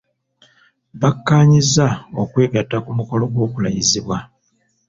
Bakkaanyizza 1.01 1.85
okwegatta 2.21 2.77
ku 2.85 2.91
mukolo 2.97 3.23
gw'okulayizibwa. 3.33 4.17